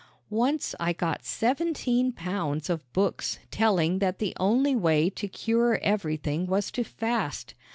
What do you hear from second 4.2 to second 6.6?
only way to cure everything